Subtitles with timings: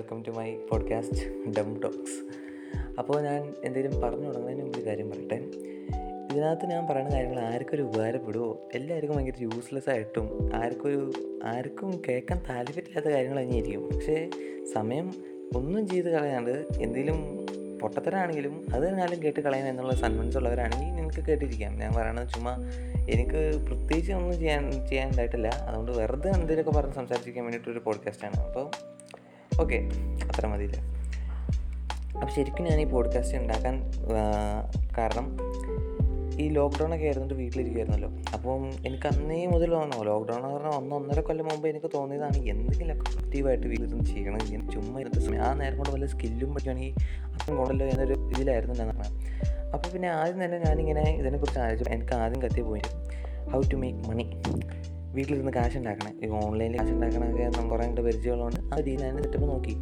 [0.00, 2.18] Welcome to my podcast dumb talks.
[2.98, 5.34] അപ്പോൾ ഞാൻ എന്തെങ്കിലും പറഞ്ഞു തുടങ്ങുന്നതിന് മുമ്പ് ഒരു കാര്യം പറയട്ടെ.
[6.32, 11.12] ഇതിനകത്ത് ഞാൻ പറയുന്ന കാര്യങ്ങൾ ആർക്കും ഒരു ഉപകാരപ്പെടുമോ എല്ലാവർക്കും ഭയങ്കര യൂസ്ലെസ് ആയിട്ടും ആർക്കൊരു
[11.44, 13.90] ആർക്കും കേൾക്കാൻ താല്പര്യമില്ലാത്ത കാര്യങ്ങൾ തന്നെയായിരിക്കും.
[13.94, 14.30] പക്ഷേ
[14.74, 15.12] സമയം
[15.56, 17.46] ഒന്നും ചെയ്ത് കളയാണ്ട് എന്തെങ്കിലും
[17.78, 21.78] പൊട്ടത്തരാണെങ്കിലും അത് എന്നാലും കേട്ട് കളയാൻ എന്നുള്ള സന്മൻസ് ഉള്ളവരാണെങ്കിൽ നിങ്ങൾക്ക് കേട്ടിരിക്കാം.
[21.78, 22.56] ഞാൻ പറയണത് ചുമ്മാ
[23.10, 28.70] എനിക്ക് പ്രത്യേകിച്ച് ഒന്നും ചെയ്യാൻ ചെയ്യാനുണ്ടായിട്ടില്ല അതുകൊണ്ട് വെറുതെ എന്തെങ്കിലുമൊക്കെ പറഞ്ഞ് സംസാരിച്ചിരിക്കാൻ വേണ്ടിയിട്ടൊരു പോഡ്കാസ്റ്റാണ് അപ്പോൾ
[29.60, 29.78] ഓക്കെ
[30.24, 30.76] അത്ര മതിയില്ല?
[32.14, 33.90] അപ്പോൾ ശരിക്കും ഞാൻ ഈ പോഡ്കാസ്റ്റ് ഉണ്ടാക്കാൻ
[34.98, 35.26] കാരണം
[36.40, 41.20] ഈ ലോക്ക്ഡൗൺ ഒക്കെ ആയിരുന്നിട്ട് വീട്ടിലിരിക്കുമായിരുന്നല്ലോ അപ്പം എനിക്ക് അന്നേ മുതൽ തോന്നണോ ലോക്ക്ഡൗൺ എന്ന് പറഞ്ഞാൽ ഒന്ന് ഒന്നര
[41.20, 45.90] കൊല്ലം മുമ്പ് എനിക്ക് തോന്നിയതാണ് എന്തെങ്കിലുമൊക്കെ ആക്റ്റീവായിട്ട് വീട്ടിൽ ചെയ്യണം ഞാൻ ചുമ്മാ ഇരുന്ന സമയം ആ നേരം കൊണ്ട്
[45.90, 46.94] വല്ല സ്കില്ലും പറ്റുകയാണെങ്കിൽ
[47.32, 48.88] അപ്പം കൊണ്ടല്ലോ എന്നൊരു ഇതിലായിരുന്നു ഞാൻ.
[48.88, 52.82] പറഞ്ഞത് അപ്പോൾ പിന്നെ ആദ്യം തന്നെ ഞാനിങ്ങനെ ഇതിനെക്കുറിച്ച് ആലോചിച്ചു എനിക്ക് ആദ്യം കത്തിയ പോയി
[53.50, 54.24] ഹൗ ടു മേക്ക് മണി
[55.14, 59.48] വീട്ടിലിരുന്ന് കാശ് ഉണ്ടാക്കണേ ഈ ഓൺലൈനിൽ കാശ് ഉണ്ടാക്കണമൊക്കെ നമ്മൾ കുറേ ഉണ്ട് പരിചയമുള്ളതുകൊണ്ട് ആ രീതിയിൽ ഞാൻ സെറ്റപ്പ്
[59.48, 59.74] നോക്കി.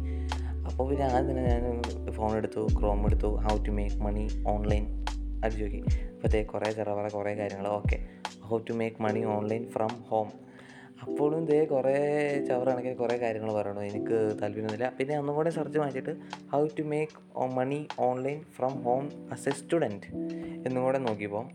[0.69, 4.85] അപ്പോൾ പിന്നെ ആദ്യം തന്നെ ഞാൻ ഫോൺ എടുത്തു ക്രോം എടുത്തു how to make money online
[5.43, 5.81] അടിച്ചു നോക്കി.
[6.13, 7.67] അപ്പോഴത്തേ കുറേ ചെറവറ കുറേ കാര്യങ്ങൾ.
[7.67, 7.97] Okay
[8.47, 10.29] how to make money online from home
[11.03, 11.93] അപ്പോഴും ഇതേ കുറേ
[12.47, 13.81] ചവറ കണക്കിന് കുറേ കാര്യങ്ങൾ പറയണു.
[13.81, 14.87] എനിക്ക് താല്പര്യമൊന്നുമില്ല.
[14.97, 16.13] പിന്നെ ഒന്നും കൂടെ സെർച്ച് മാറ്റിയിട്ട്
[16.53, 20.07] how to make money online from home as a student
[20.67, 21.45] എന്നും കൂടെ നോക്കിയപ്പോൾ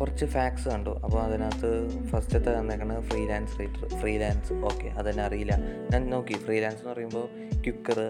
[0.00, 0.92] കുറച്ച് ഫാക്സ് കണ്ടു.
[1.04, 1.70] അപ്പോൾ അതിനകത്ത്
[2.10, 5.54] ഫസ്റ്റത്തെ തന്നേക്കണത് ഫ്രീലാൻസ് റൈറ്റർ ഫ്രീലാൻസ് ഓക്കെ അതെന്നെ അറിയില്ല.
[5.92, 7.26] ഞാൻ നോക്കി ഫ്രീലാൻസ് എന്ന് പറയുമ്പോൾ
[7.64, 8.00] ക്യുക്കർ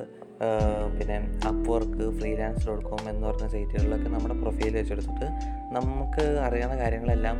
[0.98, 1.16] പിന്നെ
[1.48, 5.26] Upwork freelance dot com എന്ന് പറഞ്ഞ സൈറ്റുകളിലൊക്കെ നമ്മുടെ പ്രൊഫൈൽ വെച്ചെടുത്തിട്ട്
[5.76, 7.36] നമുക്ക് അറിയാവുന്ന കാര്യങ്ങളെല്ലാം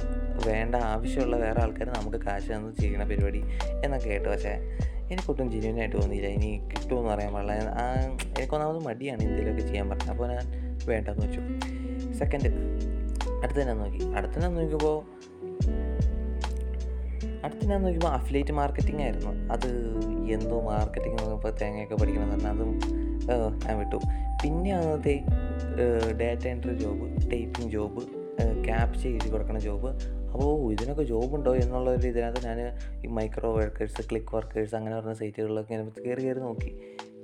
[0.49, 3.41] വേണ്ട ആവശ്യമുള്ള വേറെ ആൾക്കാർ നമുക്ക് കാശ് തന്ന് ചെയ്യണ പരിപാടി
[3.85, 4.29] എന്നൊക്കെ കേട്ടു.
[4.29, 4.55] പക്ഷേ
[5.13, 6.29] എനിക്കൊട്ടും ജെന്യൂനായിട്ട് തോന്നിയില്ല.
[6.39, 7.55] ഇനി കിട്ടുമെന്ന് പറയാൻ പാടില്ല.
[8.39, 10.47] എനിക്കൊന്നാമത് മടിയാണ് എന്തെങ്കിലുമൊക്കെ ചെയ്യാൻ പറഞ്ഞത് അപ്പോൾ ഞാൻ
[10.91, 11.43] വേണ്ടെന്ന് വെച്ചു.
[12.21, 12.51] സെക്കൻഡ്
[13.43, 14.03] അടുത്ത തന്നെ നോക്കി.
[14.19, 14.97] അടുത്ത തന്നെ നോക്കിയപ്പോൾ
[17.45, 19.33] അടുത്ത ഞാൻ നോക്കിയപ്പോൾ അഫിലേറ്റ് മാർക്കറ്റിംഗ് ആയിരുന്നു.
[19.55, 19.69] അത്
[20.37, 22.73] എന്തോ മാർക്കറ്റിംഗ് നോക്കുമ്പോൾ തേങ്ങയൊക്കെ പഠിക്കണം എന്ന് അതും
[23.67, 23.99] ഞാൻ വിട്ടു.
[24.43, 25.15] പിന്നെ അന്നത്തെ
[26.21, 28.03] data entry job typing job
[28.67, 29.91] captcha എഴുതി കൊടുക്കണ ജോബ്
[30.33, 32.59] അപ്പോൾ ഇതിനൊക്കെ ജോബ് ഉണ്ടോ എന്നുള്ള ഒരു ഇതിനകത്ത് ഞാൻ
[33.05, 36.71] ഈ മൈക്രോ വർക്കേഴ്സ് ക്ലിക്ക് വർക്കേഴ്സ് അങ്ങനെ പറഞ്ഞ സൈറ്റുകളിലൊക്കെ ഇങ്ങനെ കയറി കയറി നോക്കി.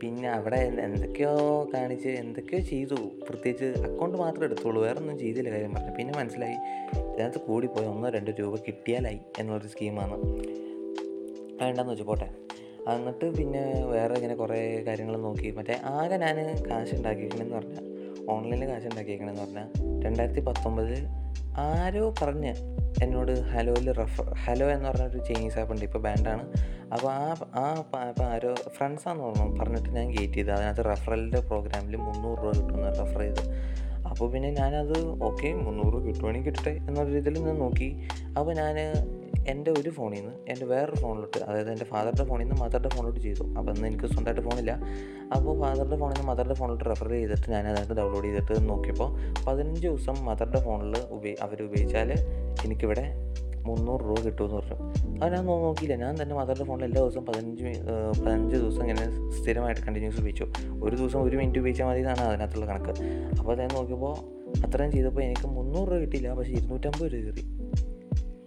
[0.02, 2.94] പിന്നെ അവിടെ എന്ത് എന്തൊക്കെയോ കാണിച്ച് എന്തൊക്കെയോ ചെയ്തു.
[3.28, 5.94] പ്രത്യേകിച്ച് അക്കൗണ്ട് മാത്രമേ എടുത്തോളൂ വേറെ ഒന്നും ചെയ്തില്ല കാര്യം പറഞ്ഞു.
[5.98, 6.56] പിന്നെ മനസ്സിലായി
[7.12, 10.16] ഇതിനകത്ത് കൂടിപ്പോയി ഒന്നോ രണ്ടോ രൂപ കിട്ടിയാലായി എന്നുള്ളൊരു സ്കീമാണ്
[11.60, 12.28] വേണ്ടെന്ന് വെച്ചു പോട്ടെ.
[12.94, 15.50] എന്നിട്ട് പിന്നെ വേറെ ഇങ്ങനെ കുറേ കാര്യങ്ങൾ നോക്കി.
[15.50, 16.36] മറ്റേ ആകെ ഞാൻ
[16.70, 17.84] കാശ് ഉണ്ടാക്കിയിരിക്കണമെന്ന് പറഞ്ഞാൽ
[18.30, 19.68] ഓൺലൈനിൽ കാശ് ഉണ്ടാക്കിയിരിക്കണമെന്ന് പറഞ്ഞാൽ
[20.04, 21.06] രണ്ടായിരത്തി പത്തൊമ്പതിൽ
[21.56, 22.54] ആരോ പറഞ്ഞ്
[23.04, 26.44] എന്നോട് ഹലോയിൽ റെഫർ ഹലോ എന്ന് പറഞ്ഞൊരു ചൈനീസ് ആപ്പ് ഉണ്ട് ഇപ്പോൾ ബാൻഡാണ്.
[26.92, 27.64] അപ്പോൾ ആ ആ
[28.00, 29.58] ആപ്പ് ആരോ ഫ്രണ്ട്സാന്ന് പറഞ്ഞു.
[29.58, 30.50] പറഞ്ഞിട്ട് ഞാൻ ഗേറ്റ് ചെയ്ത്.
[30.50, 33.42] അതിനകത്ത് റെഫറലിന്റെ പ്രോഗ്രാമിൽ മുന്നൂറ് രൂപ കിട്ടുമെന്ന് റെഫർ ചെയ്ത്
[34.10, 37.88] അപ്പോൾ പിന്നെ ഞാനത് ഓക്കെ മുന്നൂറ് കിട്ടുവാണെങ്കിൽ കിട്ടട്ടെ എന്നൊരു രീതിയിൽ ഞാൻ നോക്കി.
[38.38, 38.76] അപ്പോൾ ഞാൻ
[39.52, 43.44] എന്റെ ഒരു ഫോണിൽ നിന്ന് എന്റെ വേറൊരു ഫോണിലോട്ട് അതായത് എന്റെ ഫാദറിന്റെ ഫോണിൽ നിന്ന് മദറിന്റെ ഫോണിലോട്ട് ചെയ്തു.
[43.58, 44.72] അപ്പോൾ അന്ന് എനിക്ക് സ്വന്തമായിട്ട് ഫോണില്ല.
[45.36, 49.10] അപ്പോൾ ഫാദറിന്റെ ഫോണിൽ നിന്ന് മദറിന്റെ ഫോണിലോട്ട് റെഫർ ചെയ്തിട്ട് ഞാൻ അതായത് ഡൗൺലോഡ് ചെയ്തിട്ട് നോക്കിയപ്പോൾ
[49.46, 52.12] പതിനഞ്ച് ദിവസം മദറിന്റെ ഫോണിൽ ഉപയോഗി അവർ ഉപയോഗിച്ചാൽ
[52.66, 53.06] എനിക്കിവിടെ
[53.68, 54.76] മുന്നൂറ് രൂപ കിട്ടുമെന്ന് പറഞ്ഞു.
[55.22, 55.94] അത് ഞാൻ നോക്കിയില്ല.
[56.04, 57.64] ഞാൻ തന്നെ മദറിന്റെ ഫോണിൽ എല്ലാ ദിവസവും പതിനഞ്ച്
[58.24, 59.04] പതിനഞ്ച് ദിവസം ഇങ്ങനെ
[59.38, 60.46] സ്ഥിരമായിട്ട് കണ്ടിന്യൂസ് ഉപയോഗിച്ചു.
[60.84, 62.94] ഒരു ദിവസം ഒരു മിനിറ്റ് ഉപയോഗിച്ചാൽ മതി എന്നാണ് അതിനകത്തുള്ള കണക്ക്.
[63.38, 64.14] അപ്പോൾ ഞാൻ നോക്കിയപ്പോൾ
[64.66, 66.34] അത്രയും ചെയ്തപ്പോൾ എനിക്ക് മുന്നൂറ് രൂപ കിട്ടിയില്ല.
[66.34, 67.44] പക്ഷേ ഇരുന്നൂറ്റമ്പത് രൂപ കയറി.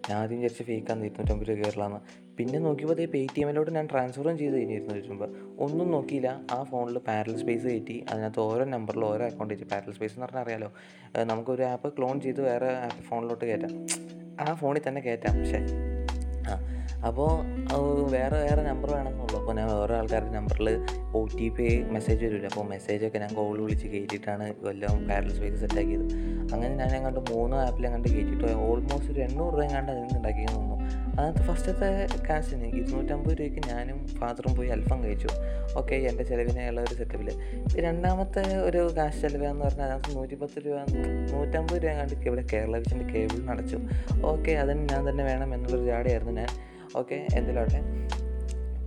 [0.10, 2.00] ഞാൻ ആദ്യം വിചാരിച്ച ഫേക്കാന്ന് ഇരുന്നൂറ്റമ്പത് രൂപ കയറലാന്ന്
[2.38, 5.28] പിന്നെ നോക്കിയപ്പോൾ അതേ പേ ടി എമ്മിലോട്ട് ഞാൻ ട്രാൻസ്ഫറും ചെയ്ത് കഴിഞ്ഞ് ഇരുന്നൂറ്റി
[5.66, 6.30] ഒന്നും നോക്കിയില്ല.
[6.56, 9.68] ആ ഫോണിൽ പാരൽ സ്പേസ് കയറ്റി അതിനകത്ത് ഓരോ നമ്പറിൽ ഓരോ അക്കൗണ്ട് കയറ്റി.
[9.74, 10.70] പാരൽ സ്പേസ് എന്ന് പറഞ്ഞാൽ അറിയാലോ?
[11.32, 13.74] നമുക്കൊരു ആപ്പ് ക്ലോൺ ചെയ്ത് വേറെ ആപ്പ് ഫോണിലോട്ട് കയറ്റാം
[14.42, 15.62] ആ ഫോണിൽ തന്നെ കയറ്റാം പക്ഷേ
[16.50, 16.56] ആ
[17.08, 17.30] അപ്പോൾ
[18.16, 19.40] വേറെ വേറെ നമ്പർ വേണമെന്നുള്ളൂ.
[19.40, 20.70] അപ്പോൾ ഞാൻ വേറെ ആൾക്കാരുടെ നമ്പറിൽ
[21.16, 26.06] ഒ ടി പി മെസ്സേജ് വരില്ല അപ്പോൾ മെസ്സേജൊക്കെ ഞാൻ കോൾ വിളിച്ച് കയറ്റിയിട്ടാണ് എല്ലാം വയർലെസ് വഴി സെറ്റാക്കിയത്
[26.54, 30.56] അങ്ങനെ ഞാൻ എങ്ങാണ്ട് മൂന്ന് ആപ്പിൽ എങ്ങാണ്ട് കയറ്റിയിട്ട് ഓൾമോസ്റ്റ് ഒരു എണ്ണൂറ് രൂപ എങ്ങാണ്ട് അതിൽ നിന്ന് ഉണ്ടാക്കിയെന്ന്
[30.56, 30.76] തോന്നുന്നു.
[31.16, 35.28] അതിനകത്ത് ഫസ്റ്റത്തെ കാശിന് ഇരുന്നൂറ്റമ്പത് രൂപയ്ക്ക് ഞാനും ഫാദറും പോയി അൽഫം കഴിച്ചു.
[35.78, 37.30] ഓക്കെ എന്റെ ചിലവിനുള്ള ഒരു സെറ്റപ്പിൽ
[37.86, 40.76] രണ്ടാമത്തെ ഒരു കാശ് ചിലവെന്ന് പറഞ്ഞാൽ അതിനകത്ത് നൂറ്റിപ്പത്ത് രൂപ
[41.34, 43.80] നൂറ്റമ്പത് രൂപ എങ്ങാണ്ട് ഇവിടെ കേരള വിഷന്റെ കേബിളിന് അടച്ചു.
[44.24, 46.52] ഓക്കെ അതിന് ഞാൻ തന്നെ വേണം എന്നുള്ളൊരു ജാടിയായിരുന്നു ഞാൻ.
[47.02, 47.80] ഓക്കെ എന്തിലോട്ടെ?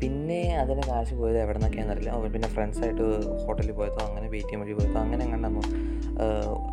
[0.00, 2.12] പിന്നെ അതിന് കാശ് പോയത് എവിടെ നിന്നൊക്കെയാണെന്ന് അറിയില്ല.
[2.16, 3.04] ഓ, പിന്നെ ഫ്രണ്ട്സായിട്ട്
[3.44, 5.62] ഹോട്ടലിൽ പോയതോ അങ്ങനെ പേ ടി എം വഴി പോയതോ അങ്ങനെ കണ്ടെന്നു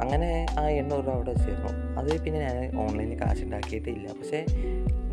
[0.03, 0.29] അങ്ങനെ
[0.59, 1.69] ആ എണ്ണൂറ് രൂപ അവിടെ വെച്ചിരുന്നു.
[1.99, 4.07] അത് പിന്നെ ഞാൻ ഓൺലൈനിൽ കാശ് ഉണ്ടാക്കിയിട്ടേ ഇല്ല.
[4.19, 4.39] പക്ഷേ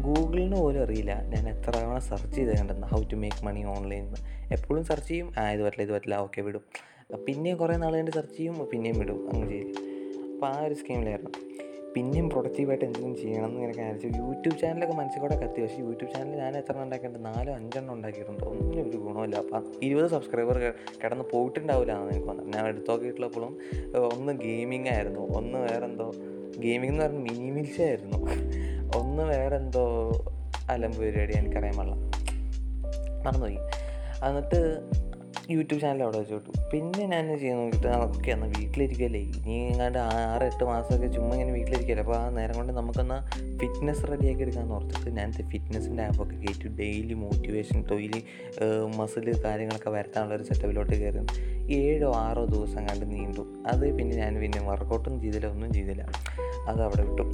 [0.07, 1.13] ഗൂഗിളിന് പോലും അറിയില്ല.
[1.35, 4.21] ഞാൻ എത്ര തവണ സെർച്ച് ചെയ്ത് കണ്ടെന്ന് how to make money online എന്ന്
[4.57, 5.29] എപ്പോഴും സെർച്ച് ചെയ്യും.
[5.39, 6.65] ആ ഇത് പറ്റില്ല ഇത് പറ്റില്ല ഓക്കെ വിടും.
[7.27, 9.19] പിന്നെയും കുറേ നാൾ കഴിഞ്ഞ് സെർച്ച് ചെയ്യും പിന്നെയും വിടും.
[9.31, 9.71] അങ്ങനെ ചെയ്യും.
[10.35, 11.33] അപ്പോൾ ആ ഒരു സ്കീമിലായിരുന്നു
[11.97, 15.61] പിന്നെയും പ്രൊഡക്റ്റീവായിട്ട് എന്തെങ്കിലും ചെയ്യണം എന്ന് ഇങ്ങനെ കാണിച്ചു യൂട്യൂബ് ചാനലൊക്കെ മനസ്സിൽ കൂടെ കത്തി.
[15.63, 17.29] പക്ഷേ യൂട്യൂബ് ചാനൽ ഞാൻ എത്ര ഉണ്ടാക്കിയിട്ടുണ്ട്?
[17.29, 18.45] നാലോ അഞ്ചെണ്ണം ഉണ്ടാക്കിയിട്ടുണ്ട്.
[18.45, 20.59] ഒന്നും ഒരു ഗുണമില്ല അപ്പം ഇരുപത് സബ്സ്ക്രൈബർ
[21.05, 22.57] കിടന്ന് പോയിട്ടുണ്ടാവില്ല എന്നാണ് എനിക്ക് തോന്നുന്നത്.
[22.57, 23.53] ഞാൻ എടുത്തു നോക്കിയിട്ടുള്ളപ്പോഴും
[24.13, 25.23] ഒന്ന് ഗെയിമിംഗ് ആയിരുന്നു.
[25.39, 26.09] ഒന്ന് വേറെന്തോ
[26.59, 28.19] ഗെയിമിംഗ് എന്ന് പറഞ്ഞാൽ മിനിമിൽസ് ആയിരുന്നു.
[28.99, 29.87] ഒന്ന് വേറെന്തോ
[30.71, 31.97] അലമ്പ് പരിപാടി എനിക്കറിയാൻ പാടില്ല.
[33.27, 33.59] മറന്നുപോയി.
[34.29, 34.61] എന്നിട്ട്
[35.55, 39.21] യൂട്യൂബ് ചാനൽ അവിടെ വെച്ച് വിട്ടു പിന്നെ ഞാൻ ചെയ്യാൻ നോക്കിയിട്ട് ഓക്കെ എന്നാൽ വീട്ടിലിരിക്കല്ലേ?
[39.37, 42.03] ഇനി എങ്ങാണ്ട് ആറ് എട്ട് മാസമൊക്കെ ചുമ്മാ ഇങ്ങനെ വീട്ടിലിരിക്കല്ലേ?
[42.05, 43.19] അപ്പോൾ ആ നേരം കൊണ്ട് നമുക്കൊന്ന്
[43.61, 48.21] ഫിറ്റ്നസ് റെഡിയാക്കി എടുക്കാമെന്ന് ഓർത്തിട്ട് ഞാൻ ഫിറ്റ്നസിന്റെ ആപ്പൊക്കെ കയറ്റി ഡെയിലി മോട്ടിവേഷൻ ഡെയിലി
[48.99, 51.23] മസിൽ കാര്യങ്ങളൊക്കെ വരുത്താനുള്ള ഒരു സെറ്റപ്പിലോട്ട് കയറി
[51.81, 53.45] ഏഴോ ആറോ ദിവസം കണ്ട് നീണ്ടു.
[53.73, 56.03] അത് പിന്നെ ഞാൻ പിന്നെ വർക്കൗട്ടും ചെയ്തില്ല ഒന്നും ചെയ്തില്ല.
[56.71, 57.27] അത് അവിടെ വിട്ടു.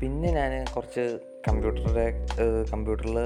[0.00, 1.02] പിന്നെ ഞാൻ കുറച്ച്
[1.48, 2.06] കമ്പ്യൂട്ടറുടെ
[2.72, 3.18] കമ്പ്യൂട്ടറിൽ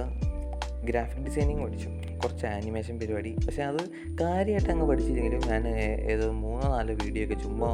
[0.84, 1.88] ഗ്രാഫിക് ഡിസൈനിങ് പഠിച്ചു.
[2.24, 3.36] കുറച്ച് ആനിമേഷൻ പരിപാടി.
[3.46, 3.88] പക്ഷേ അത്
[4.20, 5.68] കാര്യമായിട്ട് അങ്ങ് പഠിച്ചില്ലെങ്കിലും ഞാൻ
[6.12, 7.68] ഏത് മൂന്നോ നാലോ വീഡിയോ ഒക്കെ ചുമ്മാ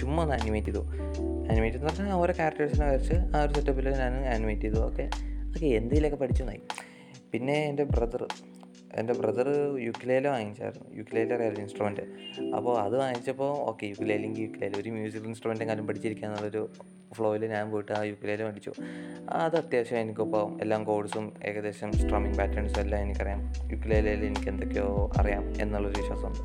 [0.00, 0.86] ചുമ്മാ ഒന്ന് ആനിമേറ്റ് ചെയ്തു.
[1.50, 4.76] ആനിമേറ്റ് എന്ന് പറഞ്ഞാൽ ഓരോ ക്യാരക്ടേഴ്സിനെ വരച്ച് ആ ഒരു സെറ്റപ്പിൽ ഞാൻ ആനിമേറ്റ് ചെയ്തു.
[4.76, 5.10] ഓക്കെ
[5.48, 6.60] ഓക്കെ എന്തെങ്കിലുമൊക്കെ പഠിച്ചു നായി
[7.32, 8.26] പിന്നെ എന്റെ ബ്രദർ
[8.98, 10.98] എന്റെ ബ്രദർ യുക്കിലേല വാങ്ങിച്ചായിരുന്നു.
[10.98, 12.00] യുക്കിലേല അറിയാലോ ഇൻസ്ട്രുമെന്റ്
[12.56, 16.70] അപ്പോൾ അത് വാങ്ങിച്ചപ്പോൾ ഓക്കെ യുക്കിലേലെങ്കിൽ യുക്കിലേല ഒരു മ്യൂസിക്കൽ ഇൻസ്ട്രുമെന്റ് കാലം പഠിച്ചിരിക്കുക എന്നുള്ളൊരു
[17.14, 18.72] ഫ്ലോയിൽ ഞാൻ പോയിട്ട് ആ യുക്കിലേല പഠിച്ചു.
[19.30, 23.52] അത് അത്യാവശ്യം എനിക്കിപ്പോൾ എല്ലാം കോഡ്സും ഏകദേശം സ്ട്രമ്മിങ് പാറ്റേൺസും എല്ലാം എനിക്കറിയാം.
[23.72, 26.42] യുക്കിലേലയിൽ എനിക്ക് എന്തൊക്കെയോ അറിയാം എന്നുള്ളൊരു വിശ്വാസമുണ്ട്.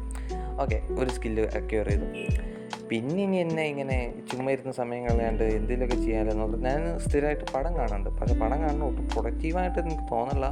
[0.62, 2.59] ഓക്കെ ഒരു സ്കില്ല് അക്യൂർ ചെയ്തു.
[2.90, 3.96] പിന്നെ ഇനി എന്നെ ഇങ്ങനെ
[4.30, 9.80] ചുമ്മാ ഇരുന്ന സമയം കളയാണ്ട് എന്തെങ്കിലുമൊക്കെ ചെയ്യാമല്ലോ ഞാൻ സ്ഥിരമായിട്ട് പടം കാണുന്നുണ്ട് പക്ഷെ പടം കാണുന്ന ഒട്ടും പ്രൊഡക്റ്റീവായിട്ട്
[9.80, 10.46] എനിക്ക് തോന്നില്ല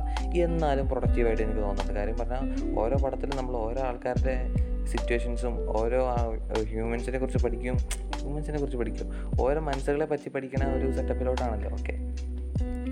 [0.43, 2.43] എന്നാലും പ്രൊഡക്റ്റീവായിട്ട് എനിക്ക് തോന്നുന്നുണ്ട് കാര്യം പറഞ്ഞാൽ
[2.79, 4.35] ഓരോ പടത്തിലും നമ്മൾ ഓരോ ആൾക്കാരുടെ
[4.87, 6.01] സിറ്റുവേഷൻസും ഓരോ
[6.69, 7.77] ഹ്യൂമൻസിനെ കുറിച്ച് പഠിക്കും
[8.17, 9.07] ഹ്യൂമൻസിനെ കുറിച്ച് പഠിക്കും.
[9.41, 11.95] ഓരോ മനസ്സുകളെ പറ്റി പഠിക്കണ ഒരു സെറ്റപ്പിലോട്ടാണല്ലോ ഓക്കെ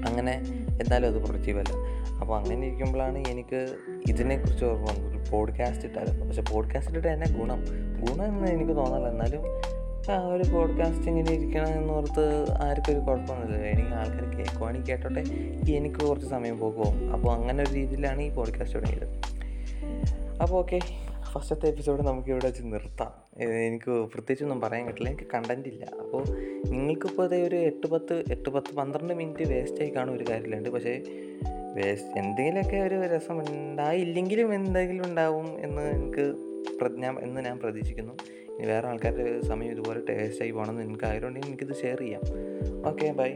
[0.08, 0.34] അങ്ങനെ
[0.80, 1.72] എന്നാലും അത് പ്രൊഡക്റ്റീവല്ല
[2.20, 3.76] അപ്പോൾ അങ്ങനെ ഇരിക്കുമ്പോഴാണ് എനിക്ക്
[4.10, 5.08] ഇതിനെക്കുറിച്ച് ഓർമ്മ വന്നത്.
[5.08, 6.26] ഒരു പോഡ്കാസ്റ്റ് ഇട്ടായിരുന്നു.
[6.26, 7.66] പക്ഷെ പോഡ്കാസ്റ്റ് ഇട്ട് എന്നെ ഗുണം.
[8.00, 9.42] ഗുണം എന്ന് എനിക്ക് തോന്നില്ല എന്നാലും
[10.12, 13.66] ആ ഒരു പോഡ്കാസ്റ്റ് ഇങ്ങനെ ഇരിക്കണം എന്നോർത്ത് ആർക്കും ഒരു കുഴപ്പമൊന്നുമില്ല.
[13.66, 15.22] എനിക്ക് ആൾക്കാർ കേൾക്കുവാണെങ്കിൽ കേട്ടോട്ടെ.
[15.72, 19.08] എനിക്ക് കുറച്ച് സമയം പോകുമോ അപ്പോൾ അങ്ങനെ ഒരു രീതിയിലാണ് ഈ പോഡ്കാസ്റ്റ് തുടങ്ങിയത്.
[20.42, 20.80] അപ്പോൾ ഓക്കെ
[21.34, 23.12] ഫസ്റ്റത്തെ എപ്പിസോഡ് നമുക്ക് ഇവിടെ വെച്ച് നിർത്താം.
[23.42, 25.86] എനിക്ക് പ്രത്യേകിച്ചൊന്നും പറയാൻ കിട്ടില്ല എനിക്ക് കണ്ടന്റ് ഇല്ല.
[25.86, 26.24] അപ്പോൾ
[26.70, 31.04] നിങ്ങൾക്കിപ്പോൾ അതേ ഒരു എട്ട് പത്ത് എട്ട് പത്ത് പന്ത്രണ്ട് മിനിറ്റ് വേസ്റ്റായി കാണും ഒരു കാര്യമില്ലുണ്ട് പക്ഷേ
[31.78, 36.26] വേസ്റ്റ് എന്തെങ്കിലുമൊക്കെ ഒരു രസം ഉണ്ടായില്ലെങ്കിലും എന്തെങ്കിലും ഉണ്ടാവും എന്ന് എനിക്ക്
[36.82, 38.14] പ്രജ്ഞ എന്ന് ഞാൻ പ്രതീക്ഷിക്കുന്നു.
[38.58, 42.22] ഇനി വേറെ ആൾക്കാരുടെ സമയം ഇതുപോലെ ടേസ്റ്റായി പോകണമെന്ന് എനിക്ക് ആയതുകൊണ്ട് എനിക്കിത് ഷെയർ ചെയ്യാം.
[42.88, 43.32] Okay bye